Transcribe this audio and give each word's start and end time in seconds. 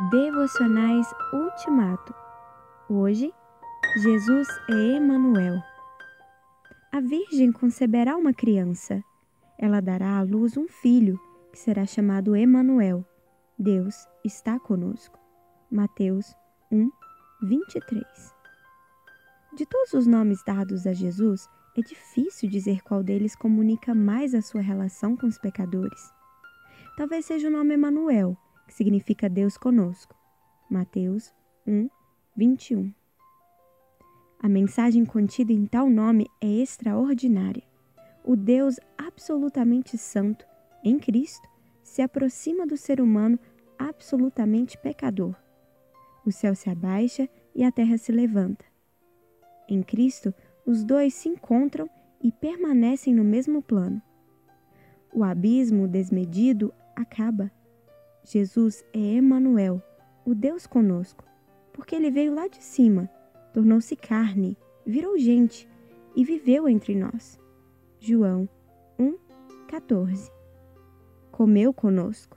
Devocionais 0.00 1.12
Ultimato. 1.32 2.14
Hoje, 2.88 3.34
Jesus 3.96 4.46
é 4.70 4.94
Emanuel. 4.94 5.60
A 6.92 7.00
Virgem 7.00 7.50
conceberá 7.50 8.16
uma 8.16 8.32
criança. 8.32 9.02
Ela 9.58 9.80
dará 9.80 10.16
à 10.16 10.22
luz 10.22 10.56
um 10.56 10.68
filho, 10.68 11.18
que 11.50 11.58
será 11.58 11.84
chamado 11.84 12.36
Emanuel. 12.36 13.04
Deus 13.58 14.06
está 14.24 14.60
conosco. 14.60 15.18
Mateus 15.68 16.32
1, 16.70 16.88
23. 17.42 18.04
De 19.52 19.66
todos 19.66 19.94
os 19.94 20.06
nomes 20.06 20.44
dados 20.44 20.86
a 20.86 20.92
Jesus, 20.92 21.48
é 21.76 21.80
difícil 21.80 22.48
dizer 22.48 22.84
qual 22.84 23.02
deles 23.02 23.34
comunica 23.34 23.96
mais 23.96 24.32
a 24.32 24.42
sua 24.42 24.60
relação 24.60 25.16
com 25.16 25.26
os 25.26 25.38
pecadores. 25.38 26.14
Talvez 26.96 27.24
seja 27.24 27.48
o 27.48 27.50
nome 27.50 27.74
Emanuel, 27.74 28.38
que 28.68 28.74
significa 28.74 29.28
Deus 29.28 29.56
conosco. 29.56 30.14
Mateus 30.70 31.34
1, 31.66 31.88
21. 32.36 32.92
A 34.40 34.48
mensagem 34.48 35.04
contida 35.04 35.52
em 35.52 35.66
tal 35.66 35.88
nome 35.88 36.28
é 36.40 36.46
extraordinária. 36.46 37.64
O 38.22 38.36
Deus 38.36 38.78
absolutamente 38.96 39.96
santo, 39.96 40.46
em 40.84 40.98
Cristo, 40.98 41.48
se 41.82 42.02
aproxima 42.02 42.66
do 42.66 42.76
ser 42.76 43.00
humano 43.00 43.38
absolutamente 43.78 44.76
pecador. 44.78 45.34
O 46.24 46.30
céu 46.30 46.54
se 46.54 46.68
abaixa 46.68 47.26
e 47.54 47.64
a 47.64 47.72
terra 47.72 47.96
se 47.96 48.12
levanta. 48.12 48.64
Em 49.66 49.82
Cristo, 49.82 50.34
os 50.66 50.84
dois 50.84 51.14
se 51.14 51.28
encontram 51.28 51.88
e 52.22 52.30
permanecem 52.30 53.14
no 53.14 53.24
mesmo 53.24 53.62
plano. 53.62 54.02
O 55.12 55.24
abismo 55.24 55.88
desmedido 55.88 56.72
acaba. 56.94 57.50
Jesus 58.30 58.84
é 58.92 58.98
Emanuel, 58.98 59.82
o 60.22 60.34
Deus 60.34 60.66
conosco, 60.66 61.24
porque 61.72 61.94
ele 61.94 62.10
veio 62.10 62.34
lá 62.34 62.46
de 62.46 62.62
cima, 62.62 63.08
tornou-se 63.54 63.96
carne, 63.96 64.54
virou 64.84 65.16
gente 65.16 65.66
e 66.14 66.22
viveu 66.22 66.68
entre 66.68 66.94
nós. 66.94 67.40
João 67.98 68.46
1:14. 68.98 70.30
Comeu 71.32 71.72
conosco. 71.72 72.36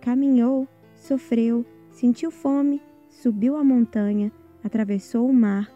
Caminhou, 0.00 0.66
sofreu, 0.96 1.64
sentiu 1.92 2.32
fome, 2.32 2.82
subiu 3.08 3.56
a 3.56 3.62
montanha, 3.62 4.32
atravessou 4.64 5.28
o 5.28 5.32
mar, 5.32 5.70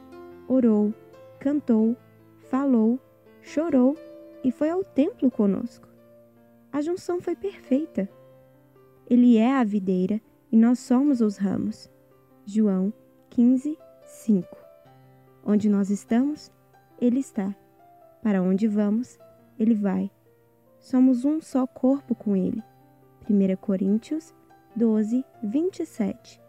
orou, 0.48 0.92
cantou, 1.38 1.96
falou, 2.48 2.98
chorou 3.42 3.96
e 4.42 4.50
foi 4.50 4.70
ao 4.70 4.82
templo 4.82 5.30
conosco. 5.30 5.86
A 6.72 6.80
junção 6.80 7.20
foi 7.20 7.36
perfeita. 7.36 8.10
Ele 9.10 9.36
é 9.36 9.56
a 9.56 9.64
videira 9.64 10.20
e 10.52 10.56
nós 10.56 10.78
somos 10.78 11.20
os 11.20 11.36
ramos. 11.36 11.90
João 12.46 12.92
15, 13.30 13.76
5. 14.04 14.46
Onde 15.44 15.68
nós 15.68 15.90
estamos, 15.90 16.52
Ele 17.00 17.18
está. 17.18 17.52
Para 18.22 18.40
onde 18.40 18.68
vamos, 18.68 19.18
Ele 19.58 19.74
vai. 19.74 20.08
Somos 20.78 21.24
um 21.24 21.40
só 21.40 21.66
corpo 21.66 22.14
com 22.14 22.36
Ele. 22.36 22.62
1 23.28 23.56
Coríntios 23.56 24.32
12, 24.76 25.24
27. 25.42 26.40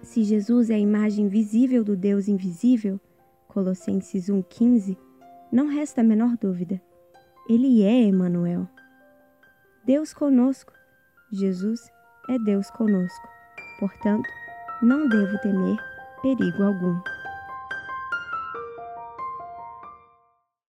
Se 0.00 0.22
Jesus 0.22 0.70
é 0.70 0.74
a 0.74 0.78
imagem 0.78 1.26
visível 1.26 1.82
do 1.82 1.96
Deus 1.96 2.28
invisível, 2.28 3.00
Colossenses 3.48 4.26
1,15, 4.26 4.96
não 5.50 5.66
resta 5.66 6.02
a 6.02 6.04
menor 6.04 6.36
dúvida. 6.36 6.80
Ele 7.48 7.82
é 7.82 8.04
Emanuel. 8.04 8.68
Deus 9.84 10.14
conosco 10.14 10.72
Jesus 11.32 11.90
é 12.28 12.38
Deus 12.38 12.70
conosco. 12.72 13.28
Portanto, 13.80 14.28
não 14.82 15.08
devo 15.08 15.38
temer 15.38 15.78
perigo 16.20 16.62
algum. 16.62 17.00